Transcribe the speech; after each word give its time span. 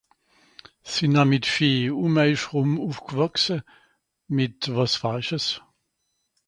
....um 2.03 2.13
eich 2.23 2.43
rum 2.53 2.71
ùffg'wàchse 2.87 3.57
mìt 4.35 4.59
wàs 4.75 4.93
falsches 5.01 5.45